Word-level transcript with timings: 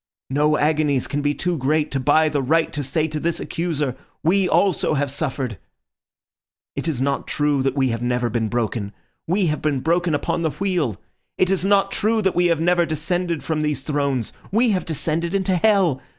No 0.31 0.57
agonies 0.57 1.05
can 1.05 1.21
be 1.21 1.35
too 1.35 1.59
great 1.59 1.91
to 1.91 1.99
buy 1.99 2.27
the 2.27 2.41
right 2.41 2.73
to 2.73 2.81
say 2.81 3.07
to 3.07 3.19
this 3.19 3.39
accuser, 3.39 3.95
'We 4.23 4.49
also 4.49 4.95
have 4.95 5.11
suffered.' 5.11 5.59
"It 6.75 6.87
is 6.87 7.03
not 7.03 7.27
true 7.27 7.61
that 7.61 7.75
we 7.75 7.89
have 7.89 8.01
never 8.01 8.27
been 8.27 8.49
broken. 8.49 8.93
We 9.27 9.45
have 9.45 9.61
been 9.61 9.79
broken 9.81 10.15
upon 10.15 10.41
the 10.41 10.49
wheel. 10.49 10.99
It 11.37 11.51
is 11.51 11.63
not 11.63 11.91
true 11.91 12.23
that 12.23 12.33
we 12.33 12.47
have 12.47 12.59
never 12.59 12.83
descended 12.83 13.43
from 13.43 13.61
these 13.61 13.83
thrones. 13.83 14.33
We 14.51 14.71
have 14.71 14.85
descended 14.85 15.35
into 15.35 15.55
hell. 15.55 16.01